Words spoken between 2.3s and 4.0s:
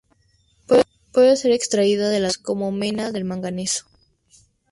minas como mena del manganeso.